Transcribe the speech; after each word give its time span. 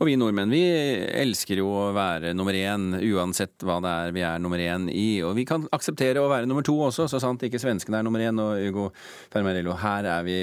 Og 0.00 0.08
vi 0.08 0.16
nordmenn 0.18 0.52
vi 0.52 0.62
elsker 1.22 1.60
jo 1.60 1.68
å 1.70 1.88
være 1.94 2.32
nummer 2.36 2.56
én, 2.56 2.92
uansett 3.14 3.64
hva 3.66 3.78
det 3.84 3.92
er 3.92 4.14
vi 4.16 4.24
er 4.26 4.42
nummer 4.42 4.60
én 4.62 4.88
i. 4.90 5.22
Og 5.26 5.34
vi 5.38 5.46
kan 5.48 5.66
akseptere 5.74 6.22
å 6.22 6.30
være 6.30 6.48
nummer 6.50 6.66
to 6.66 6.76
også, 6.88 7.06
så 7.10 7.20
sant 7.22 7.44
ikke 7.46 7.60
svenskene 7.62 8.00
er 8.00 8.06
nummer 8.06 8.22
én. 8.24 8.40
Og 8.42 8.64
Ugo 8.70 8.88
Fermarello, 9.32 9.76
her 9.80 10.08
er 10.16 10.26
vi, 10.26 10.38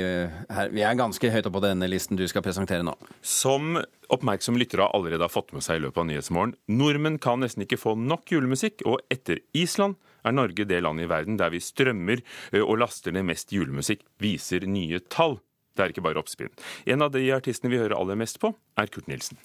her, 0.52 0.72
vi 0.74 0.86
er 0.88 1.00
ganske 1.00 1.34
høyt 1.34 1.48
oppe 1.48 1.58
på 1.60 1.66
denne 1.66 1.90
listen 1.92 2.20
du 2.20 2.26
skal 2.30 2.46
presentere 2.46 2.86
nå. 2.88 2.96
Som 3.22 3.76
oppmerksomme 4.12 4.60
lyttere 4.60 4.90
allerede 4.92 5.28
har 5.28 5.32
fått 5.34 5.54
med 5.56 5.66
seg 5.66 5.80
i 5.80 5.86
løpet 5.86 6.04
av 6.04 6.10
Nyhetsmorgen, 6.10 6.56
nordmenn 6.72 7.20
kan 7.24 7.44
nesten 7.44 7.66
ikke 7.66 7.80
få 7.80 7.96
nok 8.00 8.32
julemusikk, 8.34 8.86
og 8.88 9.00
etter 9.14 9.44
Island 9.58 10.00
er 10.28 10.36
Norge 10.36 10.68
det 10.70 10.82
landet 10.84 11.08
i 11.08 11.12
verden 11.12 11.40
der 11.40 11.54
vi 11.54 11.62
strømmer 11.64 12.22
og 12.62 12.76
laster 12.82 13.16
ned 13.16 13.26
mest 13.30 13.54
julemusikk, 13.56 14.04
viser 14.22 14.68
nye 14.70 15.02
tall. 15.12 15.40
Det 15.76 15.86
er 15.86 15.94
ikke 15.94 16.04
bare 16.04 16.20
oppspinn. 16.22 16.52
En 16.86 17.06
av 17.06 17.14
de 17.14 17.24
artistene 17.36 17.72
vi 17.72 17.80
hører 17.80 17.96
aller 17.98 18.20
mest 18.20 18.42
på, 18.42 18.54
er 18.78 18.92
Kurt 18.92 19.08
Nilsen. 19.12 19.40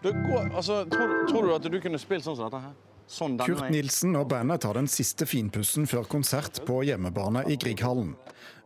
Du, 0.00 0.10
altså, 0.54 0.84
tror, 0.88 1.16
tror, 1.28 1.46
du 1.46 1.54
at 1.54 1.66
du 1.72 1.80
kunne 1.80 2.00
spilt 2.00 2.24
sånn 2.24 2.36
som 2.36 2.48
dette 2.48 2.62
her? 2.64 2.76
Sånn 3.10 3.38
Kurt 3.42 3.72
Nilsen 3.72 4.14
og 4.20 4.28
bandet 4.30 4.62
tar 4.62 4.76
den 4.78 4.86
siste 4.88 5.26
finpussen 5.26 5.88
før 5.90 6.06
konsert 6.08 6.60
på 6.68 6.84
hjemmebane 6.86 7.42
i 7.50 7.56
Grieghallen. 7.58 8.12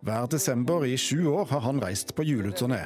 Hver 0.04 0.26
desember 0.28 0.84
i 0.84 0.98
sju 1.00 1.30
år 1.32 1.48
har 1.48 1.62
han 1.64 1.80
reist 1.80 2.12
på 2.14 2.26
juleturné. 2.28 2.82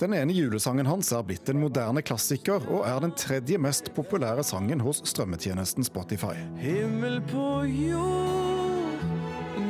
Den 0.00 0.14
ene 0.16 0.34
julesangen 0.34 0.88
hans 0.90 1.12
er 1.14 1.22
blitt 1.22 1.48
en 1.52 1.60
moderne 1.62 2.02
klassiker, 2.02 2.64
og 2.66 2.82
er 2.88 2.98
den 3.04 3.14
tredje 3.14 3.60
mest 3.62 3.92
populære 3.94 4.42
sangen 4.46 4.82
hos 4.82 5.04
strømmetjenesten 5.06 5.86
Spotify. 5.86 6.34
Himmel 6.58 7.20
på 7.30 7.46
jord, 7.70 8.47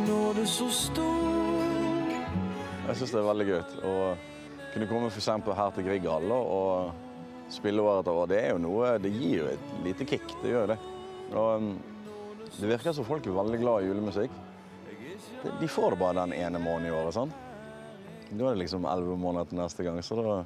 når 0.09 0.41
du 0.41 0.45
så 0.49 0.69
stor 0.73 2.09
Jeg 2.89 2.97
syns 2.97 3.13
det 3.13 3.21
er 3.21 3.27
veldig 3.29 3.47
gøy 3.49 3.61
å 3.85 3.95
kunne 4.73 4.89
komme 4.89 5.11
for 5.13 5.59
her 5.59 5.73
til 5.77 5.85
Grieghallen 5.85 6.33
og 6.33 7.53
spille 7.53 7.83
året 7.83 8.03
etter 8.03 8.17
år. 8.17 8.29
Det 8.31 8.39
er 8.41 8.51
jo 8.55 8.61
noe, 8.63 8.95
det 9.01 9.13
gir 9.13 9.43
jo 9.43 9.49
et 9.51 9.73
lite 9.85 10.07
kick. 10.09 10.25
Det 10.43 10.53
gjør 10.53 10.71
det. 10.73 10.77
Og 11.33 11.49
um, 11.61 11.69
det 12.57 12.71
virker 12.71 12.97
som 12.97 13.07
folk 13.09 13.27
er 13.27 13.37
veldig 13.37 13.61
glad 13.61 13.85
i 13.85 13.91
julemusikk. 13.91 14.39
De 15.61 15.69
får 15.69 15.95
det 15.95 16.01
bare 16.01 16.23
den 16.23 16.35
ene 16.39 16.61
måneden 16.63 16.89
i 16.89 16.95
året. 16.97 17.17
sånn. 17.17 17.35
Da 18.31 18.49
er 18.49 18.57
det 18.57 18.63
liksom 18.63 18.89
elleve 18.89 19.17
måneder 19.21 19.51
til 19.51 19.61
neste 19.61 19.85
gang. 19.85 20.01
Så, 20.05 20.17
da, 20.21 20.39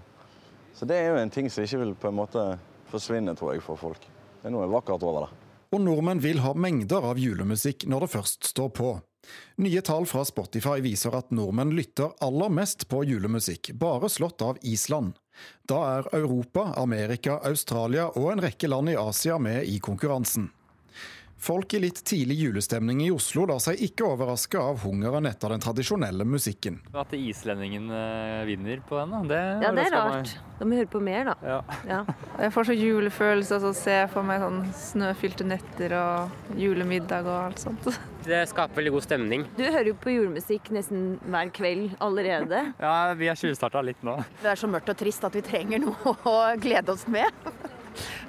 så, 0.74 0.88
det 0.88 0.98
er 0.98 1.12
jo 1.12 1.22
en 1.22 1.34
ting 1.34 1.50
som 1.50 1.66
ikke 1.66 1.82
vil 1.84 1.94
på 1.98 2.10
en 2.10 2.18
måte 2.18 2.46
forsvinne, 2.90 3.34
tror 3.38 3.54
jeg, 3.54 3.62
for 3.66 3.78
folk. 3.78 4.02
Det 4.40 4.50
er 4.50 4.54
noe 4.54 4.70
vakkert 4.70 5.06
over 5.06 5.26
det. 5.26 5.40
Og 5.72 5.80
nordmenn 5.82 6.22
vil 6.22 6.42
ha 6.44 6.52
mengder 6.58 7.06
av 7.12 7.18
julemusikk 7.22 7.86
når 7.90 8.06
det 8.06 8.12
først 8.18 8.50
står 8.50 8.74
på. 8.76 8.92
Nye 9.62 9.82
tall 9.84 10.06
fra 10.10 10.24
Spotify 10.26 10.80
viser 10.84 11.14
at 11.16 11.30
nordmenn 11.34 11.74
lytter 11.76 12.14
aller 12.24 12.50
mest 12.52 12.88
på 12.90 13.04
julemusikk, 13.06 13.72
bare 13.78 14.10
slått 14.10 14.42
av 14.42 14.58
Island. 14.62 15.14
Da 15.68 15.78
er 15.98 16.08
Europa, 16.16 16.72
Amerika, 16.76 17.38
Australia 17.48 18.08
og 18.18 18.32
en 18.32 18.42
rekke 18.44 18.68
land 18.68 18.92
i 18.92 18.98
Asia 18.98 19.38
med 19.38 19.64
i 19.68 19.78
konkurransen. 19.80 20.50
Folk 21.42 21.74
i 21.74 21.78
litt 21.82 22.04
tidlig 22.06 22.36
julestemning 22.38 23.00
i 23.02 23.08
Oslo 23.10 23.48
lar 23.50 23.58
seg 23.58 23.80
ikke 23.82 24.04
overraske 24.06 24.60
av 24.62 24.76
hungeren 24.84 25.26
etter 25.26 25.50
den 25.50 25.62
tradisjonelle 25.64 26.22
musikken. 26.22 26.76
At 26.94 27.10
islendingen 27.18 27.88
eh, 27.90 28.44
vinner 28.46 28.78
på 28.86 28.94
den, 29.00 29.16
det, 29.26 29.40
ja, 29.64 29.72
det 29.74 29.88
er 29.88 29.96
rart. 29.96 30.36
Da 30.60 30.62
må 30.62 30.76
vi 30.76 30.78
høre 30.78 30.90
på 30.92 31.00
mer, 31.02 31.32
da. 31.32 31.34
Ja. 31.42 31.56
Ja. 31.88 31.98
Jeg 32.44 32.54
får 32.54 32.68
så 32.68 32.76
julefølelse 32.78 33.58
av 33.58 33.66
å 33.66 33.72
se 33.74 33.96
for 34.12 34.28
meg 34.28 34.44
sånn 34.44 34.60
snøfylte 34.84 35.46
netter 35.50 35.96
og 35.98 36.54
julemiddag 36.62 37.26
og 37.26 37.38
alt 37.48 37.64
sånt. 37.64 37.90
Det 38.28 38.44
skaper 38.52 38.78
veldig 38.78 38.92
god 38.94 39.06
stemning. 39.08 39.46
Du 39.58 39.64
hører 39.64 39.90
jo 39.90 39.96
på 39.98 40.14
julemusikk 40.14 40.70
nesten 40.78 41.16
hver 41.26 41.50
kveld 41.58 41.96
allerede. 41.98 42.68
Ja, 42.86 42.94
vi 43.18 43.26
har 43.32 43.40
tjuvstarta 43.40 43.82
litt 43.82 44.06
nå. 44.06 44.14
Det 44.44 44.52
er 44.54 44.62
så 44.62 44.70
mørkt 44.70 44.94
og 44.94 45.02
trist 45.02 45.26
at 45.26 45.34
vi 45.34 45.42
trenger 45.42 45.82
noe 45.82 46.14
å 46.22 46.36
glede 46.62 46.94
oss 46.94 47.08
med. 47.10 47.34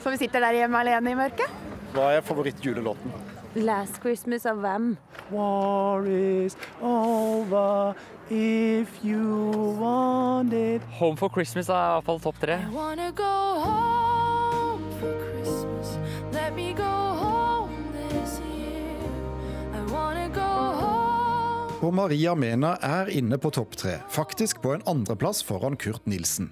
Så 0.01 0.09
vi 0.09 0.23
sitter 0.25 0.41
der 0.47 0.63
hjemme 0.63 0.81
alene 0.81 1.13
i 1.13 1.21
mørket. 1.21 1.72
Hva 1.93 2.07
er 2.17 2.23
favorittjulelåten? 2.25 3.11
Last 3.61 3.99
Christmas 4.01 4.47
av 4.49 4.57
hvem? 4.63 4.95
War 5.29 6.07
is 6.09 6.55
over 6.81 7.93
if 8.33 8.89
you 9.05 9.77
want 9.77 10.53
it. 10.57 10.81
Home 10.97 11.17
for 11.17 11.29
Christmas 11.29 11.69
er 11.69 11.77
iallfall 11.77 12.17
topp 12.23 12.39
tre. 12.41 12.57
I 12.57 12.71
hvert 12.73 13.19
fall 13.21 13.61
topp 13.67 14.97
for 15.03 15.13
Christmas. 15.21 15.93
Let 16.33 16.57
me 16.57 16.73
go 16.73 16.89
home 17.21 17.93
this 17.93 18.39
year. 18.41 19.05
I 19.77 19.85
wanna 19.93 20.27
go 20.33 20.49
home. 20.81 21.77
Og 21.83 21.93
Maria 21.93 22.33
Mena 22.33 22.73
er 22.81 23.13
inne 23.13 23.37
på 23.37 23.53
topp 23.53 23.77
tre, 23.77 23.99
faktisk 24.09 24.63
på 24.65 24.73
en 24.73 24.85
andreplass 24.89 25.45
foran 25.45 25.77
Kurt 25.77 26.09
Nilsen. 26.09 26.49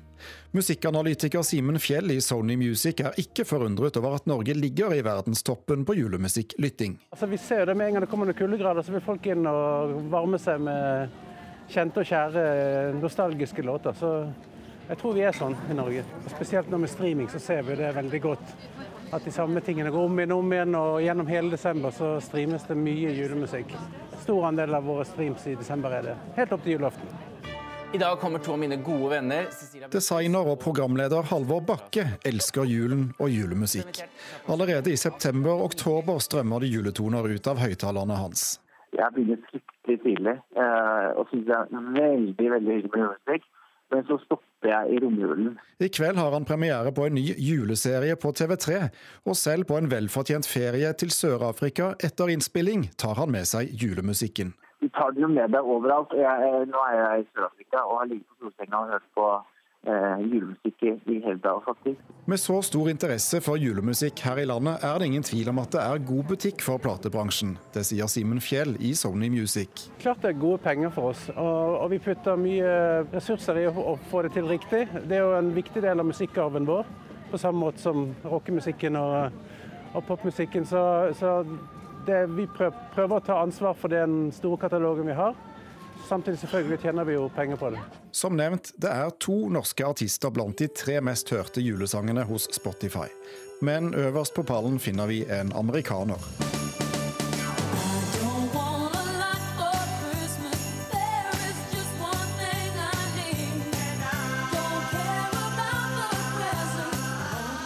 Musikkanalytiker 0.52 1.44
Simen 1.48 1.80
Fjell 1.80 2.12
i 2.12 2.20
Sony 2.22 2.58
Music 2.60 3.00
er 3.04 3.18
ikke 3.22 3.46
forundret 3.48 3.98
over 4.02 4.18
at 4.20 4.30
Norge 4.30 4.56
ligger 4.58 4.96
i 4.96 5.02
verdenstoppen 5.06 5.86
på 5.88 5.96
julemusikklytting. 5.96 6.98
Altså, 7.12 7.30
vi 7.32 7.40
ser 7.40 7.64
jo 7.64 7.72
det 7.72 7.78
med 7.80 7.88
en 7.88 7.98
gang 7.98 8.06
det 8.06 8.12
kommer 8.12 8.30
noen 8.30 8.40
kuldegrader, 8.40 8.86
så 8.86 8.96
vil 8.96 9.06
folk 9.06 9.28
inn 9.32 9.48
og 9.50 9.98
varme 10.12 10.40
seg 10.42 10.62
med 10.66 11.20
kjente 11.72 12.04
og 12.04 12.10
kjære 12.10 12.46
nostalgiske 13.00 13.64
låter. 13.64 13.96
Så 13.96 14.12
jeg 14.90 15.00
tror 15.00 15.16
vi 15.16 15.24
er 15.24 15.36
sånn 15.36 15.56
i 15.72 15.78
Norge. 15.78 16.04
Spesielt 16.34 16.72
nå 16.72 16.82
med 16.84 16.92
streaming 16.92 17.32
så 17.32 17.40
ser 17.40 17.64
vi 17.64 17.80
det 17.80 17.94
veldig 17.96 18.22
godt. 18.28 18.56
At 19.12 19.24
de 19.28 19.32
samme 19.32 19.64
tingene 19.64 19.92
går 19.92 20.08
om 20.08 20.20
igjen 20.20 20.36
og 20.36 20.44
om 20.44 20.54
igjen, 20.56 20.76
og 20.80 21.02
gjennom 21.04 21.32
hele 21.32 21.52
desember 21.52 21.96
så 21.96 22.14
streames 22.24 22.68
det 22.68 22.80
mye 22.80 23.12
julemusikk. 23.16 23.76
Stor 24.24 24.48
andel 24.52 24.76
av 24.76 24.88
våre 24.88 25.08
streams 25.08 25.48
i 25.48 25.58
desember 25.60 25.96
er 25.96 26.12
det. 26.12 26.18
Helt 26.40 26.56
opp 26.56 26.64
til 26.68 26.78
julaften. 26.78 27.31
I 27.94 27.98
dag 27.98 28.20
kommer 28.20 28.40
to 28.40 28.54
av 28.54 28.60
mine 28.60 28.76
gode 28.76 29.10
venner. 29.12 29.48
Designer 29.92 30.48
og 30.48 30.62
programleder 30.64 31.26
Halvor 31.28 31.60
Bakke 31.68 32.06
elsker 32.24 32.64
julen 32.64 33.10
og 33.20 33.34
julemusikk. 33.34 34.00
Allerede 34.48 34.94
i 34.94 35.00
september-oktober 35.00 36.22
strømmer 36.24 36.64
det 36.64 36.70
juletoner 36.72 37.28
ut 37.28 37.50
av 37.52 37.60
høyttalerne 37.60 38.16
hans. 38.16 38.46
Jeg 38.96 39.12
begynner 39.16 39.44
fryktelig 39.50 39.98
tidlig 40.06 40.38
eh, 40.40 41.10
og 41.20 41.28
syns 41.34 41.50
det 41.50 41.58
er 41.58 41.92
veldig 41.98 42.48
veldig 42.56 42.78
hyggelig 42.78 42.94
med 42.96 43.04
julemusikk. 43.04 43.52
Men 43.92 44.08
så 44.08 44.16
stopper 44.24 44.72
jeg 44.72 44.96
i 44.96 45.04
romjulen. 45.04 45.52
I 45.84 45.92
kveld 45.92 46.16
har 46.16 46.32
han 46.32 46.48
premiere 46.48 46.96
på 46.96 47.10
en 47.10 47.18
ny 47.20 47.26
juleserie 47.36 48.16
på 48.16 48.32
TV3. 48.40 48.86
Og 49.28 49.36
selv 49.36 49.68
på 49.68 49.76
en 49.76 49.92
velfortjent 49.92 50.48
ferie 50.48 50.96
til 50.96 51.12
Sør-Afrika 51.12 51.92
etter 52.00 52.32
innspilling 52.32 52.88
tar 52.96 53.20
han 53.20 53.36
med 53.36 53.52
seg 53.52 53.76
julemusikken 53.84 54.56
tar 54.98 55.16
det 55.16 55.24
jo 55.24 55.32
med 55.32 55.54
deg 55.54 55.72
overalt. 55.76 56.14
Jeg, 56.18 56.68
nå 56.72 56.84
er 56.90 57.00
jeg 57.00 57.24
i 57.24 57.28
Sør-Afrika 57.32 57.86
og 57.88 57.98
har 58.02 58.12
ligget 58.12 58.28
på 58.30 58.46
solsenga 58.46 58.84
og 58.84 58.94
hørt 58.96 59.08
på 59.16 59.28
eh, 59.88 60.24
julemusikk 60.32 60.84
i, 60.84 61.20
hele 61.26 61.40
dag, 61.44 61.62
faktisk. 61.66 62.00
Med 62.26 62.40
så 62.40 62.58
stor 62.62 62.90
interesse 62.92 63.42
for 63.42 63.60
julemusikk 63.62 64.20
her 64.26 64.42
i 64.44 64.46
landet, 64.46 64.84
er 64.86 65.00
det 65.00 65.10
ingen 65.10 65.26
tvil 65.26 65.50
om 65.50 65.62
at 65.64 65.72
det 65.76 65.82
er 65.84 66.06
god 66.12 66.24
butikk 66.32 66.64
for 66.66 66.82
platebransjen. 66.84 67.58
Det 67.74 67.86
sier 67.88 68.12
Simen 68.12 68.42
Fjell 68.44 68.76
i 68.80 68.94
Sony 68.98 69.32
Music. 69.34 69.88
Klart 70.04 70.22
det 70.24 70.34
er 70.34 70.42
gode 70.44 70.62
penger 70.64 70.94
for 70.96 71.14
oss, 71.14 71.28
og, 71.36 71.78
og 71.82 71.92
vi 71.94 72.02
putter 72.04 72.40
mye 72.40 72.72
ressurser 73.14 73.64
i 73.64 73.68
å, 73.72 73.76
å 73.94 73.98
få 74.12 74.26
det 74.28 74.36
til 74.38 74.50
riktig. 74.52 74.86
Det 75.08 75.18
er 75.18 75.26
jo 75.26 75.36
en 75.40 75.54
viktig 75.56 75.84
del 75.84 76.04
av 76.04 76.10
musikkarven 76.12 76.70
vår, 76.70 76.90
på 77.32 77.40
samme 77.40 77.64
måte 77.64 77.82
som 77.82 78.10
rockemusikken 78.28 79.00
og, 79.00 79.44
og 79.96 80.04
popmusikken. 80.08 80.68
Så, 80.68 80.82
så 81.18 81.40
det, 82.06 82.26
vi 82.36 82.48
prøver 82.48 83.16
å 83.18 83.24
ta 83.26 83.40
ansvar 83.42 83.78
for 83.78 83.94
den 83.94 84.32
store 84.36 84.60
katalogen 84.62 85.10
vi 85.10 85.16
har. 85.18 85.36
Samtidig 86.08 86.40
selvfølgelig 86.40 86.82
tjener 86.82 87.08
vi 87.08 87.16
jo 87.16 87.30
penger 87.36 87.60
på 87.62 87.70
det. 87.74 87.82
Som 88.12 88.36
nevnt, 88.36 88.74
det 88.82 88.92
er 88.92 89.14
to 89.22 89.38
norske 89.54 89.86
artister 89.86 90.34
blant 90.34 90.60
de 90.60 90.68
tre 90.68 91.00
mest 91.04 91.30
hørte 91.32 91.64
julesangene 91.64 92.26
hos 92.28 92.50
Spotify. 92.56 93.08
Men 93.62 93.94
øverst 93.94 94.36
på 94.36 94.44
pallen 94.44 94.80
finner 94.80 95.08
vi 95.08 95.22
en 95.30 95.54
amerikaner. 95.56 96.20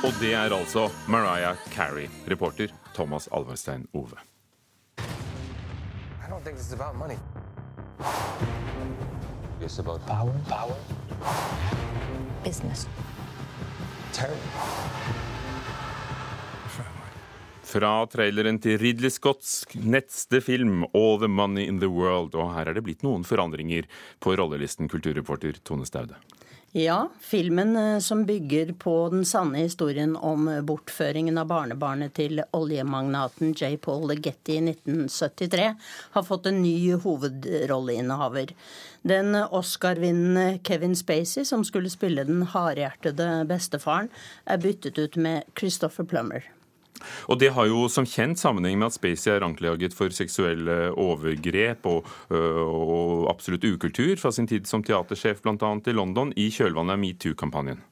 Og 0.05 0.13
det 0.21 0.35
er 0.37 0.53
altså 0.53 0.85
Mariah 1.09 1.57
Carey, 1.73 2.05
reporter 2.29 2.69
Thomas 2.93 3.27
Alverstein 3.31 3.87
Ove. 3.93 4.34
Think 6.45 6.57
this 6.57 6.67
is 6.67 6.73
about 6.73 6.95
money. 6.95 7.17
It's 9.61 9.79
about 9.79 10.05
power. 10.05 10.31
Power. 10.47 10.75
Business. 12.43 12.87
Terror. 14.13 14.37
Fra 17.63 18.05
traileren 18.05 18.59
til 18.61 18.77
Ridley 18.77 19.09
Scotts 19.09 19.65
neste 19.73 20.37
film 20.41 20.85
'All 20.93 21.17
the 21.17 21.27
Money 21.27 21.65
in 21.65 21.79
the 21.79 21.89
World'. 21.89 22.37
Og 22.37 22.53
her 22.53 22.69
er 22.69 22.77
det 22.77 22.83
blitt 22.83 23.01
noen 23.01 23.25
forandringer 23.25 23.89
på 24.21 24.37
rollelisten, 24.37 24.87
kulturreporter 24.87 25.57
Tone 25.63 25.85
Staude. 25.85 26.13
Ja, 26.77 27.09
filmen 27.19 27.75
eh, 27.75 27.99
som 27.99 28.25
bygger 28.25 28.73
på 28.73 29.09
den 29.09 29.25
sanne 29.25 29.57
historien 29.57 30.15
om 30.15 30.49
bortføringen 30.67 31.37
av 31.39 31.47
barnebarnet 31.47 32.11
til 32.17 32.41
oljemagnaten 32.51 33.53
J. 33.55 33.77
Paul 33.79 34.11
Getty 34.11 34.57
i 34.57 34.73
1973, 34.73 35.69
har 36.17 36.25
fått 36.27 36.49
en 36.51 36.59
ny 36.65 36.97
hovedrolleinnehaver. 36.99 38.51
Den 39.07 39.39
Oscar-vinnende 39.45 40.59
Kevin 40.67 40.99
Spacey, 40.99 41.47
som 41.47 41.63
skulle 41.63 41.93
spille 41.93 42.27
den 42.27 42.43
hardhjertede 42.43 43.45
bestefaren, 43.47 44.11
er 44.43 44.59
byttet 44.59 44.99
ut 44.99 45.15
med 45.15 45.47
Christopher 45.55 46.03
Plummer. 46.03 46.43
Og 47.29 47.39
det 47.41 47.51
har 47.55 47.69
jo 47.69 47.85
som 47.91 48.07
kjent 48.07 48.39
sammenheng 48.41 48.79
med 48.79 48.91
at 48.91 48.97
Spacey 48.97 49.31
er 49.33 49.45
anklaget 49.45 49.95
for 49.97 50.13
seksuelle 50.15 50.91
overgrep 50.91 51.87
og, 51.89 52.07
øh, 52.31 52.61
og 52.61 53.27
absolutt 53.31 53.67
ukultur 53.67 54.15
fra 54.21 54.31
sin 54.35 54.47
tid 54.47 54.69
som 54.69 54.83
teatersjef 54.85 55.43
bl.a. 55.43 55.75
i 55.85 55.97
London 55.97 56.33
i 56.35 56.49
kjølvannet 56.53 56.97
av 56.97 57.03
metoo-kampanjen. 57.03 57.83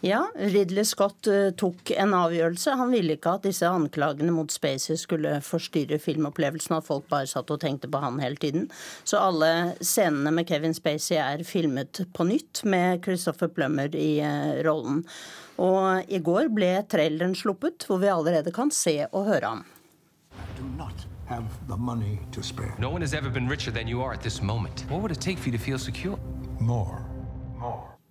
Ja, 0.00 0.28
Ridley 0.34 0.84
Scott 0.84 1.26
eh, 1.26 1.50
tok 1.58 1.90
en 1.90 2.12
avgjørelse. 2.14 2.76
Han 2.78 2.92
ville 2.94 3.16
ikke 3.16 3.32
at 3.34 3.46
disse 3.48 3.66
anklagene 3.66 4.30
mot 4.30 4.52
Spacey 4.54 4.94
skulle 5.00 5.40
forstyrre 5.42 5.98
filmopplevelsen, 5.98 6.76
at 6.76 6.86
folk 6.86 7.08
bare 7.10 7.26
satt 7.26 7.50
og 7.50 7.58
tenkte 7.64 7.90
på 7.90 7.98
han 8.02 8.20
hele 8.22 8.38
tiden. 8.38 8.68
Så 9.02 9.18
alle 9.18 9.74
scenene 9.82 10.30
med 10.36 10.46
Kevin 10.46 10.76
Spacey 10.76 11.18
er 11.18 11.42
filmet 11.46 12.04
på 12.14 12.28
nytt, 12.28 12.62
med 12.62 13.02
Christopher 13.02 13.50
Plummer 13.50 13.90
i 13.98 14.20
eh, 14.22 14.60
rollen. 14.66 15.02
Og 15.58 16.06
i 16.06 16.22
går 16.22 16.52
ble 16.54 16.76
traileren 16.86 17.34
sluppet, 17.34 17.88
hvor 17.88 17.98
vi 17.98 18.12
allerede 18.12 18.54
kan 18.54 18.70
se 18.70 19.00
og 19.10 19.26
høre 19.32 19.56
ham. 19.56 19.66
have 21.28 21.44
the 21.68 21.76
money 21.76 22.18
to 22.32 22.42
spare. 22.42 22.74
No 22.78 22.88
one 22.88 23.02
has 23.02 23.12
ever 23.12 23.28
been 23.28 23.46
richer 23.46 23.70
than 23.70 23.86
you 23.86 24.02
are 24.02 24.14
at 24.14 24.22
this 24.22 24.40
moment. 24.40 24.86
What 24.88 25.02
would 25.02 25.12
it 25.12 25.20
take 25.20 25.38
for 25.38 25.50
you 25.50 25.58
to 25.58 25.62
feel 25.62 25.78
secure? 25.78 26.18
More. 26.58 27.04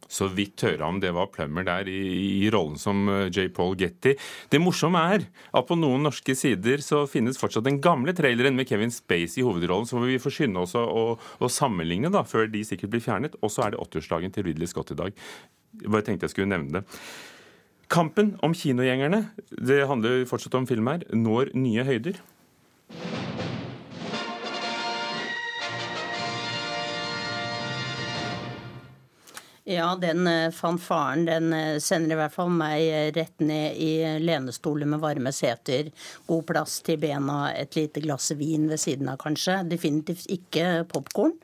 Så 0.08 0.30
vidt 0.32 0.64
hører 0.64 0.86
om 0.88 1.02
det 1.04 1.12
var 1.16 1.30
Plummer 1.34 1.66
der 1.68 1.90
i, 1.92 2.00
i 2.46 2.50
rollen 2.54 2.78
som 2.80 3.08
øh, 3.12 3.28
J. 3.28 3.50
Paul 3.54 3.76
Getty. 3.80 4.16
Det 4.52 4.62
morsomme 4.64 5.02
er 5.14 5.28
at 5.28 5.68
på 5.68 5.78
noen 5.80 6.08
norske 6.08 6.36
sider 6.38 6.84
så 6.84 7.04
finnes 7.12 7.40
fortsatt 7.40 7.68
den 7.68 7.82
gamle 7.84 8.16
traileren 8.18 8.56
med 8.58 8.70
Kevin 8.70 8.94
Spacey 8.94 9.42
i 9.42 9.48
hovedrollen, 9.48 9.88
så 9.90 10.00
vi 10.04 10.20
får 10.22 10.38
skynde 10.40 10.64
oss 10.64 10.78
å, 10.80 10.86
å, 10.88 11.06
å 11.18 11.52
sammenligne 11.52 12.12
da, 12.14 12.24
før 12.28 12.48
de 12.52 12.64
sikkert 12.68 12.96
blir 12.96 13.04
fjernet. 13.04 13.36
Og 13.42 13.52
så 13.54 13.68
er 13.68 13.76
det 13.76 13.84
80-årsdagen 13.84 14.36
til 14.36 14.48
Ridley 14.48 14.72
Scott 14.72 14.96
i 14.96 15.00
dag. 15.00 15.26
Jeg 15.78 15.92
bare 15.94 16.08
tenkte 16.08 16.30
jeg 16.30 16.38
skulle 16.38 16.52
nevne 16.52 16.80
det. 16.80 17.02
Kampen 17.92 18.34
om 18.44 18.56
kinogjengerne, 18.56 19.30
det 19.52 19.86
handler 19.88 20.26
fortsatt 20.28 20.58
om 20.60 20.66
film 20.68 20.90
her, 20.92 21.06
når 21.16 21.54
nye 21.56 21.86
høyder. 21.88 22.20
Ja, 29.70 29.96
den 30.02 30.28
eh, 30.28 30.52
fanfaren 30.52 31.26
den 31.26 31.54
eh, 31.54 31.80
sender 31.80 32.16
i 32.16 32.20
hvert 32.22 32.36
fall 32.38 32.54
meg 32.56 32.86
eh, 32.88 33.10
rett 33.12 33.42
ned 33.44 33.76
i 33.76 33.90
lenestoler 34.24 34.88
med 34.88 35.02
varme 35.04 35.34
seter. 35.36 35.90
God 36.30 36.46
plass 36.48 36.78
til 36.88 37.02
bena, 37.02 37.50
et 37.52 37.76
lite 37.76 38.00
glass 38.06 38.32
vin 38.40 38.70
ved 38.72 38.80
siden 38.80 39.12
av 39.12 39.20
kanskje. 39.20 39.58
Definitivt 39.68 40.24
ikke 40.32 40.86
popkorn. 40.88 41.36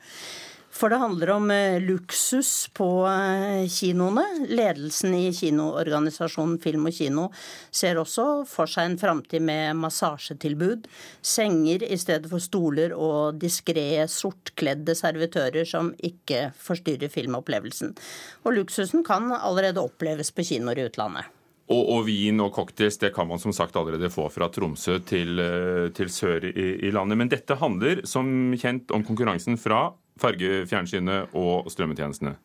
For 0.74 0.90
det 0.90 0.98
handler 0.98 1.30
om 1.36 1.50
eh, 1.54 1.80
luksus 1.82 2.68
på 2.74 2.88
eh, 3.06 3.68
kinoene. 3.70 4.24
Ledelsen 4.50 5.14
i 5.14 5.28
kinoorganisasjonen 5.34 6.56
Film 6.62 6.88
og 6.90 6.96
Kino 6.96 7.28
ser 7.70 8.00
også 8.00 8.26
for 8.50 8.70
seg 8.70 8.90
en 8.90 8.98
framtid 8.98 9.44
med 9.46 9.78
massasjetilbud, 9.78 10.88
senger 11.22 11.86
i 11.86 11.98
stedet 12.00 12.26
for 12.32 12.42
stoler 12.42 12.96
og 12.96 13.38
diskré, 13.38 14.02
sortkledde 14.10 14.98
servitører 14.98 15.68
som 15.68 15.92
ikke 16.02 16.48
forstyrrer 16.58 17.12
filmopplevelsen. 17.12 17.94
Og 18.42 18.58
luksusen 18.58 19.06
kan 19.06 19.30
allerede 19.36 19.82
oppleves 19.84 20.34
på 20.34 20.46
kinoer 20.50 20.82
i 20.82 20.88
utlandet. 20.90 21.30
Og, 21.64 21.80
og, 21.80 22.00
vin 22.04 22.42
og 22.44 22.50
cocktails 22.52 22.98
det 23.00 23.14
kan 23.16 23.28
man 23.30 23.40
som 23.40 23.54
sagt 23.56 23.76
allerede 23.80 24.10
få 24.12 24.26
fra 24.28 24.50
Tromsø 24.52 24.98
til, 25.08 25.38
eh, 25.40 25.86
til 25.96 26.10
sør 26.12 26.44
i, 26.50 26.66
i, 26.84 26.90
landet. 26.92 27.16
Men 27.16 27.30
dette 27.32 27.56
handler 27.56 28.02
som 28.08 28.26
kjent 28.60 28.92
om 28.92 29.06
konkurransen 29.06 29.56
fra 29.60 29.86
fargefjernsynet 30.20 31.34
og 31.34 31.70
strømmetjenestene. 31.72 32.36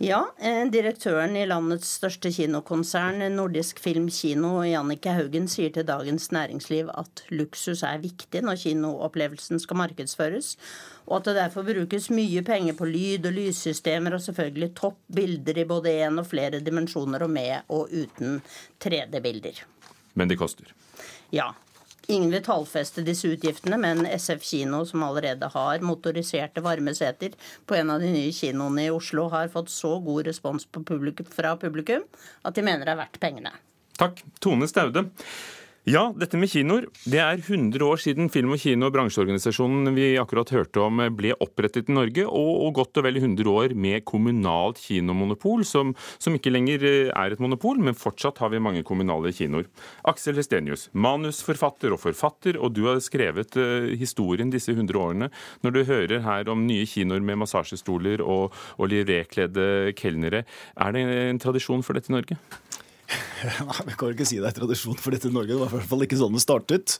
Ja, 0.00 0.22
eh, 0.40 0.62
direktøren 0.72 1.34
i 1.36 1.42
landets 1.44 1.90
største 1.98 2.30
kinokonsern, 2.32 3.20
Nordisk 3.34 3.82
Film 3.84 4.06
Kino, 4.08 4.62
Jannicke 4.64 5.12
Haugen, 5.12 5.44
sier 5.44 5.74
til 5.74 5.84
Dagens 5.84 6.30
Næringsliv 6.32 6.88
at 6.96 7.20
luksus 7.28 7.82
er 7.84 8.00
viktig 8.00 8.40
når 8.46 8.62
kinoopplevelsen 8.62 9.60
skal 9.60 9.76
markedsføres, 9.82 10.54
og 11.04 11.18
at 11.18 11.28
det 11.28 11.36
derfor 11.36 11.68
brukes 11.68 12.08
mye 12.16 12.40
penger 12.46 12.78
på 12.78 12.88
lyd 12.88 13.28
og 13.28 13.36
lyssystemer 13.36 14.16
og 14.16 14.24
selvfølgelig 14.24 14.72
topp 14.80 14.96
bilder 15.12 15.60
i 15.60 15.68
både 15.68 15.92
én 16.08 16.16
og 16.16 16.30
flere 16.32 16.64
dimensjoner 16.64 17.26
og 17.26 17.34
med 17.36 17.68
og 17.68 17.92
uten 17.92 18.40
3D-bilder. 18.80 19.60
Men 20.14 20.32
det 20.32 20.40
koster? 20.40 20.72
Ja. 21.28 21.52
Ingen 22.10 22.32
vil 22.32 22.42
tallfeste 22.42 23.04
disse 23.06 23.28
utgiftene, 23.30 23.76
men 23.78 24.02
SF 24.02 24.42
kino, 24.42 24.80
som 24.88 25.04
allerede 25.06 25.46
har 25.52 25.84
motoriserte 25.86 26.62
varmeseter 26.64 27.36
på 27.70 27.76
en 27.78 27.92
av 27.94 28.02
de 28.02 28.10
nye 28.10 28.32
kinoene 28.34 28.88
i 28.88 28.90
Oslo, 28.90 29.28
har 29.30 29.52
fått 29.52 29.70
så 29.70 29.92
god 30.02 30.26
respons 30.26 30.66
publikum, 30.66 31.28
fra 31.30 31.54
publikum 31.60 32.02
at 32.42 32.58
de 32.58 32.66
mener 32.66 32.88
det 32.88 32.96
er 32.96 33.02
verdt 33.04 33.20
pengene. 33.22 33.54
Takk. 34.00 34.24
Tone 34.42 34.66
Staude. 34.66 35.06
Ja, 35.88 36.10
dette 36.12 36.36
med 36.36 36.50
kinoer. 36.52 36.84
Det 37.08 37.16
er 37.16 37.38
100 37.40 37.80
år 37.80 37.96
siden 37.96 38.26
Film- 38.28 38.52
og 38.52 38.58
kino- 38.60 38.90
og 38.90 38.92
bransjeorganisasjonen 38.92 39.94
vi 39.96 40.10
akkurat 40.20 40.50
hørte 40.52 40.82
om 40.84 41.00
ble 41.16 41.32
opprettet 41.40 41.88
i 41.88 41.94
Norge, 41.96 42.26
og, 42.28 42.74
godt 42.76 43.00
og 43.00 43.06
vel 43.06 43.16
100 43.16 43.48
år 43.48 43.72
med 43.72 44.04
kommunalt 44.04 44.76
kinomonopol, 44.76 45.64
som, 45.64 45.94
som, 46.18 46.36
ikke 46.36 46.52
lenger 46.52 46.84
eh, 46.84 47.08
er 47.08 47.32
et 47.32 47.40
monopol, 47.40 47.80
men 47.80 47.96
fortsatt 47.96 48.42
har 48.44 48.52
vi 48.52 48.60
mange 48.60 48.84
kommunale 48.84 49.32
kinoer. 49.32 49.70
Aksel 50.04 50.36
Hestenius, 50.36 50.90
manusforfatter 50.92 51.96
og 51.96 52.02
forfatter, 52.04 52.60
og 52.60 52.76
du 52.76 52.84
har 52.84 53.00
skrevet 53.00 53.56
uh, 53.56 53.88
historien 53.96 54.52
disse 54.52 54.76
100 54.76 55.00
årene. 55.00 55.30
Når 55.64 55.72
du 55.78 55.80
hører 55.88 56.20
her 56.28 56.52
om 56.52 56.68
nye 56.68 56.84
kinoer 56.84 57.24
med 57.24 57.40
massasjestoler 57.40 58.20
og, 58.20 58.52
og 58.76 58.92
livré-kledde 58.92 59.96
kelnere, 59.96 60.44
er 60.76 60.92
det 60.92 61.08
en 61.08 61.40
tradisjon 61.40 61.80
for 61.80 61.96
dette 61.96 62.12
i 62.12 62.18
Norge? 62.18 62.36
Nei, 63.68 63.84
Vi 63.88 63.96
kan 63.98 64.12
ikke 64.14 64.28
si 64.28 64.38
det 64.40 64.50
er 64.50 64.56
tradisjon 64.60 64.98
for 65.00 65.14
dette 65.14 65.30
i 65.30 65.34
Norge. 65.34 65.52
Det 65.54 65.60
var 65.60 65.72
i 65.72 65.78
hvert 65.78 65.90
fall 65.90 66.06
ikke 66.06 66.18
sånn 66.20 66.36
det 66.36 66.44
startet. 66.44 66.98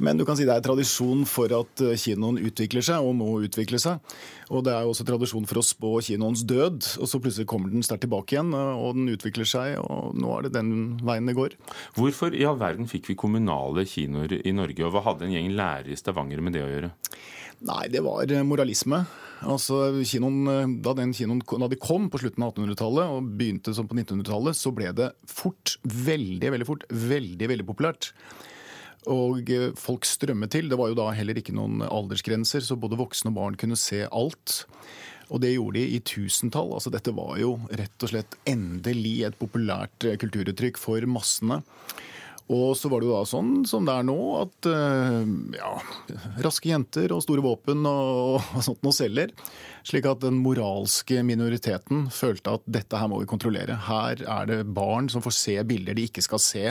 Men 0.00 0.16
du 0.16 0.24
kan 0.24 0.38
si 0.38 0.46
det 0.48 0.54
er 0.56 0.64
tradisjon 0.64 1.26
for 1.28 1.52
at 1.52 1.82
eh, 1.84 1.96
kinoen 2.00 2.40
utvikler 2.40 2.84
seg, 2.84 3.04
og 3.04 3.18
må 3.18 3.28
utvikle 3.44 3.80
seg. 3.80 4.00
Og 4.48 4.64
det 4.66 4.72
er 4.72 4.88
også 4.88 5.04
tradisjon 5.06 5.46
for 5.48 5.60
å 5.60 5.64
spå 5.66 5.92
kinoens 6.06 6.44
død, 6.48 6.78
og 7.02 7.10
så 7.10 7.20
plutselig 7.20 7.48
kommer 7.50 7.72
den 7.72 7.84
sterkt 7.84 8.06
tilbake 8.06 8.36
igjen. 8.36 8.54
Eh, 8.56 8.80
og 8.80 8.96
den 8.96 9.12
utvikler 9.12 9.48
seg, 9.48 9.76
og 9.84 10.16
nå 10.16 10.32
er 10.38 10.48
det 10.48 10.54
den 10.56 10.72
veien 11.04 11.28
det 11.28 11.36
går. 11.36 11.58
Hvorfor 11.98 12.36
i 12.36 12.46
all 12.48 12.58
verden 12.60 12.88
fikk 12.90 13.12
vi 13.12 13.18
kommunale 13.20 13.84
kinoer 13.88 14.38
i 14.40 14.56
Norge, 14.56 14.86
og 14.86 14.96
hva 14.96 15.04
hadde 15.10 15.28
en 15.28 15.36
gjeng 15.36 15.52
lærere 15.52 15.92
i 15.92 16.00
Stavanger 16.00 16.40
med 16.44 16.56
det 16.56 16.64
å 16.64 16.70
gjøre? 16.72 16.94
Nei, 17.68 17.82
det 17.92 18.00
var 18.06 18.24
eh, 18.24 18.46
moralisme. 18.46 19.04
Altså, 19.40 19.82
kinoen, 20.04 20.80
da 20.84 20.92
den 20.96 21.12
kinoen 21.16 21.44
da 21.44 21.68
de 21.68 21.76
kom 21.80 22.08
på 22.12 22.20
slutten 22.20 22.44
av 22.44 22.54
1800-tallet 22.54 23.12
og 23.12 23.34
begynte 23.36 23.76
som 23.76 23.88
på 23.88 23.96
1900-tallet, 23.96 24.56
så 24.56 24.72
ble 24.72 24.92
det 24.96 25.12
fort, 25.28 25.76
veldig, 25.84 26.56
veldig 26.56 26.68
fort, 26.68 26.88
veldig, 26.88 27.52
veldig 27.52 27.68
populært. 27.68 28.14
Og 29.08 29.48
eh, 29.48 29.70
folk 29.78 30.04
strømmet 30.04 30.52
til. 30.52 30.68
Det 30.68 30.78
var 30.80 30.90
jo 30.90 30.98
da 30.98 31.08
heller 31.16 31.38
ikke 31.40 31.54
noen 31.56 31.84
aldersgrenser, 31.86 32.64
så 32.64 32.76
både 32.76 32.98
voksne 33.00 33.32
og 33.32 33.38
barn 33.38 33.56
kunne 33.60 33.78
se 33.80 34.04
alt. 34.06 34.64
Og 35.30 35.40
det 35.44 35.54
gjorde 35.54 35.78
de 35.78 35.96
i 35.96 36.02
tusentall. 36.04 36.74
Altså, 36.76 36.92
dette 36.92 37.14
var 37.16 37.38
jo 37.40 37.54
rett 37.70 38.04
og 38.04 38.12
slett 38.12 38.36
endelig 38.50 39.20
et 39.28 39.38
populært 39.40 40.08
eh, 40.08 40.18
kulturuttrykk 40.20 40.80
for 40.80 41.06
massene. 41.08 41.62
Og 42.50 42.72
så 42.74 42.88
var 42.90 42.98
det 42.98 43.06
jo 43.06 43.14
da 43.14 43.26
sånn 43.28 43.50
som 43.68 43.84
det 43.86 43.94
er 43.94 44.06
nå, 44.08 44.16
at 44.40 44.66
eh, 44.66 45.28
ja, 45.54 45.70
raske 46.42 46.72
jenter 46.72 47.12
og 47.14 47.22
store 47.22 47.44
våpen 47.44 47.86
og, 47.86 48.40
og 48.56 48.64
sånt 48.66 48.82
noe 48.82 48.96
selger. 48.96 49.30
Slik 49.86 50.08
at 50.10 50.24
den 50.24 50.40
moralske 50.42 51.22
minoriteten 51.26 52.08
følte 52.14 52.56
at 52.58 52.66
dette 52.66 52.98
her 52.98 53.10
må 53.12 53.20
vi 53.22 53.30
kontrollere. 53.30 53.78
Her 53.86 54.24
er 54.26 54.50
det 54.50 54.58
barn 54.66 55.06
som 55.12 55.22
får 55.22 55.36
se 55.36 55.56
bilder 55.68 55.94
de 55.94 56.08
ikke 56.10 56.26
skal 56.26 56.42
se. 56.42 56.66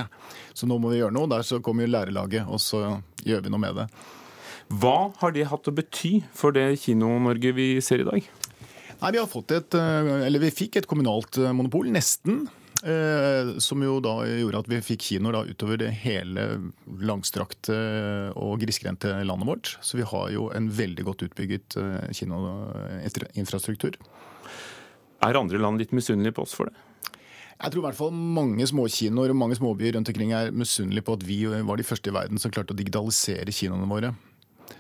Så 0.52 0.68
nå 0.68 0.82
må 0.84 0.92
vi 0.92 1.00
gjøre 1.00 1.16
noe. 1.16 1.32
Der 1.32 1.48
så 1.48 1.62
kommer 1.64 1.88
jo 1.88 1.94
lærerlaget, 1.96 2.52
og 2.52 2.60
så 2.60 2.84
gjør 3.24 3.48
vi 3.48 3.56
noe 3.56 3.64
med 3.64 3.80
det. 3.80 3.88
Hva 4.84 4.98
har 5.24 5.34
det 5.34 5.48
hatt 5.50 5.72
å 5.72 5.74
bety 5.80 6.20
for 6.36 6.54
det 6.54 6.74
Kino-Norge 6.84 7.56
vi 7.56 7.72
ser 7.82 8.04
i 8.04 8.10
dag? 8.12 8.28
Nei, 9.00 9.12
Vi 9.16 9.18
har 9.24 9.32
fått 9.32 9.56
et, 9.56 9.80
eh, 9.80 10.28
eller 10.28 10.44
vi 10.44 10.52
fikk 10.52 10.76
et 10.76 10.92
kommunalt 10.92 11.40
monopol, 11.56 11.88
nesten. 11.88 12.50
Eh, 12.80 13.58
som 13.60 13.82
jo 13.84 13.98
da 14.00 14.14
gjorde 14.24 14.62
at 14.62 14.70
vi 14.72 14.78
fikk 14.84 15.04
kinoer 15.10 15.36
da 15.36 15.42
utover 15.50 15.82
det 15.82 15.90
hele 16.00 16.46
langstrakte 17.04 17.76
og 18.40 18.62
grisgrendte 18.62 19.12
landet 19.28 19.50
vårt. 19.50 19.74
Så 19.84 20.00
vi 20.00 20.08
har 20.08 20.30
jo 20.32 20.48
en 20.56 20.70
veldig 20.72 21.08
godt 21.10 21.26
utbygget 21.28 21.76
eh, 21.82 22.12
kinoinfrastruktur. 22.16 24.00
Er 25.20 25.36
andre 25.36 25.60
land 25.60 25.82
litt 25.82 25.92
misunnelige 25.92 26.38
på 26.38 26.48
oss 26.48 26.56
for 26.56 26.72
det? 26.72 26.86
Jeg 27.60 27.74
tror 27.74 27.82
i 27.82 27.88
hvert 27.90 28.00
fall 28.00 28.16
mange 28.16 28.64
småkinoer 28.70 29.34
og 29.34 29.36
mange 29.42 29.58
småbyer 29.60 29.98
rundt 29.98 30.08
omkring 30.14 30.32
er 30.32 30.54
misunnelige 30.56 31.04
på 31.10 31.18
at 31.18 31.26
vi 31.28 31.42
var 31.44 31.76
de 31.76 31.84
første 31.84 32.08
i 32.08 32.16
verden 32.16 32.40
som 32.40 32.54
klarte 32.56 32.72
å 32.72 32.80
digitalisere 32.80 33.52
kinoene 33.52 33.90
våre. 33.90 34.14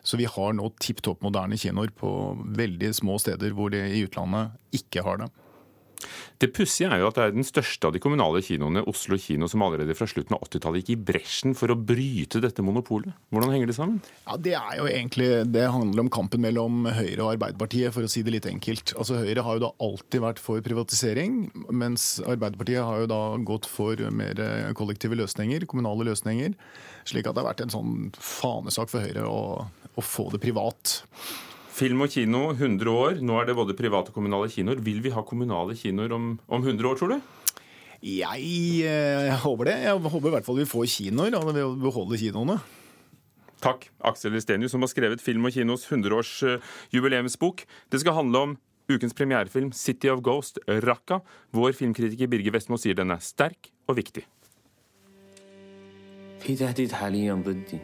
Så 0.07 0.15
vi 0.15 0.29
har 0.29 0.55
nå 0.55 0.69
tipp 0.79 1.01
topp 1.03 1.19
moderne 1.25 1.59
kinoer 1.59 1.91
på 1.91 2.09
veldig 2.55 2.93
små 2.95 3.17
steder 3.19 3.51
hvor 3.57 3.73
de 3.73 3.83
i 3.83 4.05
utlandet 4.07 4.55
ikke 4.79 5.03
har 5.03 5.19
det. 5.19 5.27
Det 6.39 6.51
pussige 6.55 6.87
er 6.87 7.01
jo 7.01 7.09
at 7.09 7.17
det 7.17 7.23
er 7.25 7.33
den 7.35 7.47
største 7.47 7.89
av 7.89 7.95
de 7.95 7.99
kommunale 7.99 8.39
kinoene, 8.45 8.85
Oslo 8.87 9.17
kino, 9.19 9.49
som 9.51 9.63
allerede 9.65 9.95
fra 9.97 10.07
slutten 10.07 10.37
av 10.37 10.45
80-tallet 10.45 10.85
gikk 10.85 10.93
i 10.93 11.01
bresjen 11.09 11.55
for 11.57 11.73
å 11.73 11.75
bryte 11.75 12.39
dette 12.43 12.63
monopolet. 12.63 13.11
Hvordan 13.33 13.51
henger 13.51 13.71
det 13.71 13.75
sammen? 13.75 13.97
Ja, 14.23 14.37
Det 14.39 14.55
er 14.55 14.77
jo 14.79 14.87
egentlig, 14.87 15.29
det 15.51 15.65
handler 15.67 16.05
om 16.05 16.11
kampen 16.15 16.43
mellom 16.45 16.87
Høyre 16.87 17.25
og 17.25 17.33
Arbeiderpartiet, 17.33 17.91
for 17.95 18.07
å 18.07 18.11
si 18.11 18.23
det 18.23 18.37
litt 18.37 18.47
enkelt. 18.47 18.95
Altså 18.95 19.19
Høyre 19.19 19.43
har 19.43 19.59
jo 19.59 19.65
da 19.65 19.73
alltid 19.89 20.23
vært 20.23 20.39
for 20.43 20.63
privatisering, 20.63 21.41
mens 21.75 22.07
Arbeiderpartiet 22.23 22.87
har 22.87 23.03
jo 23.03 23.11
da 23.11 23.21
gått 23.51 23.67
for 23.67 23.99
mer 24.15 24.39
kollektive 24.79 25.19
løsninger, 25.19 25.67
kommunale 25.67 26.07
løsninger. 26.07 26.55
Slik 27.09 27.27
at 27.27 27.35
det 27.35 27.43
har 27.43 27.51
vært 27.51 27.67
en 27.67 27.75
sånn 27.75 27.93
fanesak 28.15 28.91
for 28.93 29.03
Høyre 29.03 29.27
å, 29.27 29.67
å 29.67 30.05
få 30.05 30.29
det 30.31 30.39
privat. 30.47 31.01
Film 31.78 32.04
og 32.04 32.12
kino 32.12 32.52
100 32.52 32.90
år. 32.90 33.22
Nå 33.24 33.38
er 33.40 33.48
det 33.48 33.56
både 33.58 33.76
private 33.78 34.12
og 34.12 34.18
kommunale 34.18 34.50
kinoer. 34.52 34.82
Vil 34.84 35.00
vi 35.02 35.12
ha 35.14 35.24
kommunale 35.26 35.74
kinoer 35.78 36.12
om, 36.14 36.34
om 36.46 36.62
100 36.62 36.90
år, 36.90 37.00
tror 37.00 37.14
du? 37.14 37.16
Jeg, 38.04 38.44
eh, 38.84 39.24
jeg 39.30 39.40
håper 39.42 39.70
det. 39.70 39.76
Jeg 39.86 40.12
håper 40.14 40.28
i 40.28 40.34
hvert 40.36 40.46
fall 40.46 40.60
vi 40.60 40.68
får 40.70 40.86
kinoer 40.92 41.34
ja, 41.34 41.42
ved 41.48 41.62
å 41.64 41.72
beholde 41.86 42.20
kinoene. 42.20 42.60
Takk, 43.64 43.88
Aksel 44.04 44.36
Estenius, 44.36 44.74
som 44.74 44.84
har 44.84 44.92
skrevet 44.92 45.24
Film 45.24 45.48
og 45.48 45.54
kinos 45.56 45.88
100-års 45.88 46.36
jubileumsbok. 46.92 47.64
Det 47.90 48.02
skal 48.02 48.18
handle 48.20 48.44
om 48.44 48.56
ukens 48.92 49.16
premierefilm 49.16 49.72
'City 49.72 50.12
of 50.12 50.20
Ghost', 50.20 50.60
Raqqa. 50.68 51.22
Vår 51.56 51.72
filmkritiker 51.72 52.28
Birger 52.28 52.58
Vestmo 52.58 52.76
sier 52.76 52.94
den 52.94 53.10
er 53.10 53.24
sterk 53.24 53.72
og 53.88 53.96
viktig. 53.96 54.28
في 56.44 56.56
تهديد 56.56 56.92
حاليا 56.92 57.34
ضدي 57.34 57.78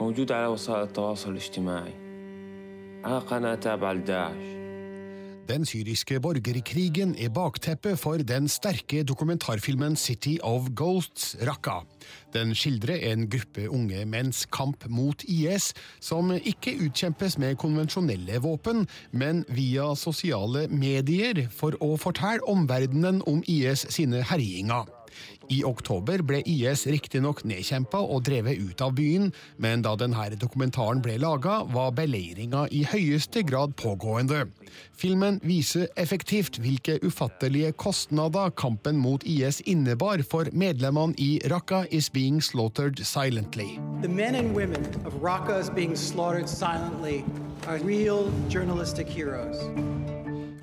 موجود 0.00 0.32
على 0.32 0.46
وسائل 0.46 0.82
التواصل 0.82 1.30
الاجتماعي 1.30 2.07
den 5.49 5.63
syriske 5.65 6.19
borgerkrigen 6.21 7.15
er 7.15 7.31
bakteppet 7.33 7.95
for 7.99 8.19
den 8.21 8.49
sterke 8.51 9.05
dokumentarfilmen 9.07 9.95
City 9.95 10.35
of 10.43 10.67
Ghosts, 10.75 11.37
Raqqa. 11.47 11.79
Den 12.35 12.51
skildrer 12.55 12.99
en 13.11 13.29
gruppe 13.31 13.69
unge 13.71 14.03
menns 14.05 14.43
kamp 14.51 14.83
mot 14.89 15.23
IS, 15.23 15.71
som 16.03 16.35
ikke 16.35 16.75
utkjempes 16.89 17.39
med 17.39 17.55
konvensjonelle 17.55 18.43
våpen, 18.43 18.83
men 19.11 19.45
via 19.49 19.95
sosiale 19.95 20.67
medier 20.67 21.47
for 21.55 21.79
å 21.79 21.95
fortelle 21.97 22.43
omverdenen 22.43 23.23
om 23.25 23.39
IS 23.47 23.87
sine 23.95 24.21
herjinger. 24.21 24.98
I 25.49 25.63
oktober 25.65 26.23
ble 26.25 26.41
IS 26.45 26.85
riktignok 26.89 27.43
nedkjempa 27.47 28.01
og 28.01 28.23
drevet 28.27 28.59
ut 28.61 28.81
av 28.85 28.93
byen, 28.97 29.29
men 29.57 29.83
da 29.85 29.95
denne 29.99 30.29
dokumentaren 30.39 31.01
ble 31.03 31.17
laga, 31.21 31.63
var 31.73 31.93
beleiringa 31.97 32.67
i 32.71 32.83
høyeste 32.87 33.43
grad 33.47 33.75
pågående. 33.79 34.45
Filmen 34.99 35.39
viser 35.43 35.87
effektivt 35.97 36.59
hvilke 36.61 36.99
ufattelige 37.05 37.71
kostnader 37.79 38.51
kampen 38.51 38.99
mot 38.99 39.23
IS 39.23 39.61
innebar 39.65 40.23
for 40.27 40.49
medlemmene 40.53 41.15
i 41.17 41.39
Raqqa 41.49 41.85
is 41.91 42.09
being 42.09 42.41
slaughtered 42.41 42.99
silently. 43.05 43.79
The 44.01 44.09
men 44.09 44.35
and 44.35 44.55
women 44.55 44.85
Raqqa 45.21 45.59
is 45.59 45.69
being 45.69 45.95
slaughtered 45.95 46.49
silently 46.49 47.23
are 47.67 47.77
real 47.79 48.31
journalistic 48.49 49.07
heroes. 49.07 49.57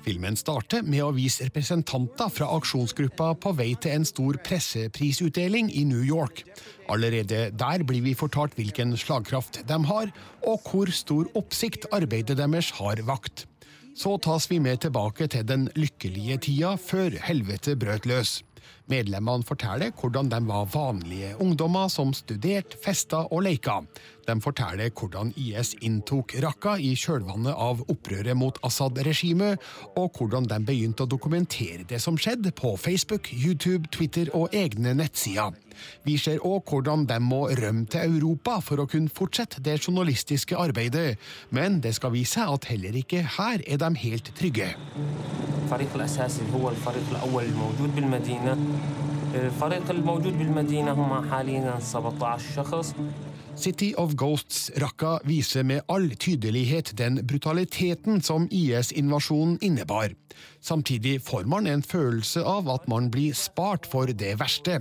Filmen 0.05 0.37
starter 0.39 0.85
med 0.85 1.03
å 1.03 1.13
vise 1.15 1.47
representanter 1.47 2.29
fra 2.33 2.47
aksjonsgruppa 2.57 3.31
på 3.41 3.53
vei 3.57 3.71
til 3.81 3.97
en 3.97 4.07
stor 4.07 4.37
presseprisutdeling 4.45 5.69
i 5.73 5.83
New 5.89 6.03
York. 6.05 6.43
Allerede 6.91 7.47
der 7.51 7.83
blir 7.87 8.03
vi 8.05 8.15
fortalt 8.17 8.55
hvilken 8.57 8.95
slagkraft 8.99 9.63
de 9.67 9.77
har, 9.89 10.11
og 10.47 10.69
hvor 10.69 10.91
stor 10.93 11.29
oppsikt 11.39 11.89
arbeidet 11.95 12.37
deres 12.39 12.71
har 12.79 13.01
vakt. 13.07 13.45
Så 13.97 14.13
tas 14.21 14.45
vi 14.51 14.59
med 14.61 14.83
tilbake 14.83 15.25
til 15.33 15.45
den 15.47 15.69
lykkelige 15.75 16.37
tida 16.45 16.75
før 16.77 17.17
helvete 17.25 17.73
brøt 17.79 18.05
løs. 18.05 18.41
Medlemmene 18.90 19.46
forteller 19.46 19.92
hvordan 19.96 20.30
de 20.32 20.40
var 20.48 20.66
vanlige 20.72 21.36
ungdommer 21.40 21.88
som 21.92 22.12
studerte, 22.16 22.78
festa 22.82 23.26
og 23.30 23.44
leika. 23.46 23.80
De 24.26 24.36
forteller 24.42 24.90
hvordan 24.94 25.32
IS 25.38 25.72
inntok 25.82 26.34
Raqqa 26.42 26.76
i 26.78 26.92
kjølvannet 26.98 27.54
av 27.54 27.82
opprøret 27.90 28.38
mot 28.38 28.58
Assad-regimet, 28.66 29.62
og 29.98 30.18
hvordan 30.18 30.46
de 30.50 30.60
begynte 30.62 31.06
å 31.06 31.10
dokumentere 31.10 31.86
det 31.88 31.98
som 32.02 32.18
skjedde 32.18 32.52
på 32.58 32.74
Facebook, 32.78 33.32
YouTube, 33.32 33.90
Twitter 33.94 34.30
og 34.36 34.54
egne 34.54 34.94
nettsider. 34.98 35.56
Vi 36.06 36.18
ser 36.20 36.42
òg 36.46 36.68
hvordan 36.68 37.06
de 37.08 37.18
må 37.22 37.46
rømme 37.58 37.88
til 37.90 38.18
Europa 38.18 38.58
for 38.62 38.82
å 38.82 38.88
kunne 38.90 39.10
fortsette 39.10 39.62
det 39.64 39.80
journalistiske 39.80 40.58
arbeidet, 40.58 41.18
men 41.50 41.80
det 41.82 41.96
skal 41.98 42.14
vise 42.14 42.36
seg 42.36 42.54
at 42.54 42.70
heller 42.70 42.94
ikke 42.96 43.24
her 43.38 43.64
er 43.66 43.80
de 43.82 43.90
helt 44.04 44.34
trygge. 44.38 44.72
الفريق 45.72 45.94
الأساسي 45.94 46.42
هو 46.54 46.68
الفريق 46.68 47.04
الأول 47.10 47.44
الموجود 47.44 47.94
بالمدينة 47.94 48.56
الفريق 49.34 49.90
الموجود 49.90 50.38
بالمدينة 50.38 50.92
هم 50.92 51.30
حاليا 51.30 51.78
17 51.80 52.38
شخص 52.56 52.94
City 53.54 53.92
of 53.94 54.16
Ghosts 54.16 54.70
Raqqa 54.80 55.18
viser 55.28 55.62
med 55.62 55.82
all 55.88 56.08
tydelighet 56.16 56.94
den 56.98 57.20
brutaliteten 57.26 58.22
som 58.22 58.48
IS-invasjonen 58.50 59.58
innebar. 59.60 60.14
Samtidig 60.60 61.20
får 61.22 61.44
man 61.44 61.66
en 61.66 61.82
følelse 61.82 62.40
av 62.40 62.70
at 62.72 62.88
man 62.88 63.10
blir 63.10 63.36
spart 63.36 63.86
for 63.86 64.08
det 64.08 64.38
verste. 64.40 64.80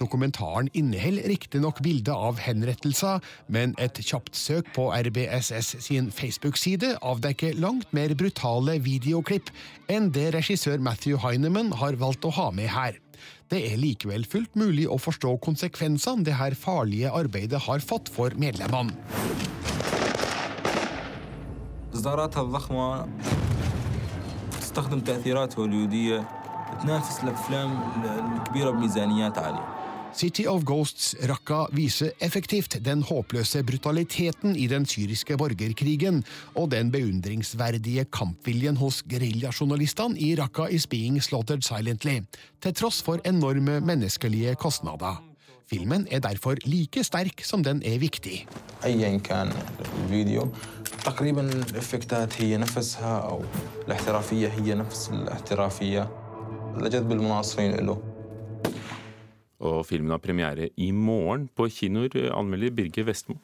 Dokumentaren 0.00 0.70
inneholder 0.72 1.28
riktignok 1.28 1.82
bilder 1.84 2.16
av 2.16 2.38
henrettelser, 2.40 3.20
men 3.52 3.74
et 3.78 4.00
kjapt 4.00 4.34
søk 4.36 4.72
på 4.74 4.88
RBSS 4.96 5.74
sin 5.84 6.08
Facebook-side 6.10 6.96
avdekker 7.04 7.58
langt 7.60 7.92
mer 7.92 8.14
brutale 8.16 8.78
videoklipp 8.80 9.52
enn 9.92 10.08
det 10.16 10.30
regissør 10.38 10.80
Matthew 10.80 11.20
Heineman 11.20 11.74
har 11.82 12.00
valgt 12.00 12.24
å 12.24 12.32
ha 12.40 12.48
med 12.50 12.72
her. 12.72 12.96
Det 13.50 13.60
er 13.72 13.80
likevel 13.80 14.24
fullt 14.24 14.54
mulig 14.56 14.86
å 14.88 14.98
forstå 15.00 15.36
konsekvensene 15.42 16.24
det 16.26 16.36
her 16.38 16.54
farlige 16.54 17.10
arbeidet 17.10 17.62
har 17.66 17.80
fått 17.84 18.08
for 18.12 18.30
medlemmene. 18.36 18.94
إصداراتها 21.94 22.42
الضخمة 22.42 23.08
تستخدم 24.60 25.00
تأثيرات 25.00 25.58
هوليودية 25.58 26.28
تنافس 26.82 27.24
الأفلام 27.24 27.78
الكبيرة 28.36 28.70
بميزانيات 28.70 29.38
عالية 29.38 29.66
City 30.14 30.44
of 30.50 30.64
Ghosts 30.66 31.14
Raqqa 31.30 31.68
viser 31.72 32.10
effektivt 32.20 32.74
den 32.84 33.02
håpløse 33.06 33.62
brutaliteten 33.62 34.56
i 34.58 34.66
den 34.66 34.84
syriske 34.86 35.36
borgerkrigen 35.38 36.24
og 36.58 36.72
den 36.74 36.90
beundringsverdige 36.90 38.04
kampviljen 38.10 38.76
hos 38.80 39.04
geriljajournalistene 39.08 40.18
i 40.18 40.34
Raqqa 40.38 40.66
is 40.74 40.88
being 40.90 41.20
slaughtered 41.22 41.62
silently, 41.62 42.20
til 42.60 42.74
tross 42.74 43.02
for 43.06 43.22
enorme 43.24 43.78
menneskelige 43.80 44.56
kostnader. 44.58 45.22
Filmen 45.70 46.08
er 46.10 46.18
derfor 46.18 46.58
like 46.66 47.04
sterk 47.06 47.44
som 47.46 47.62
den 47.62 47.82
er 47.86 47.98
viktig. 47.98 48.46
أيا 48.84 49.18
كان 49.18 49.52
الفيديو 50.04 50.52
تقريبا 51.04 51.40
الإفكتات 51.40 52.42
هي 52.42 52.56
نفسها 52.56 53.18
أو 53.18 53.42
الاحترافية 53.86 54.48
هي 54.48 54.74
نفس 54.74 55.10
الاحترافية 55.10 56.10
لجذب 56.76 57.12
المناصرين 57.12 57.86
له 57.86 58.02
og 59.63 59.85
filmen 59.87 60.11
har 60.11 60.23
premiere 60.23 60.69
i 60.75 60.91
morgen 60.91 61.47
på 61.55 61.69
kinoer, 61.71 62.31
anmelder 62.35 62.75
Birger 62.75 63.07
Vestmo. 63.07 63.37